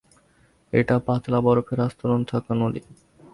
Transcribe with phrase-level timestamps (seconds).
[0.73, 2.81] এটা পাতলা বরফের আস্তরণ থাকা নদী।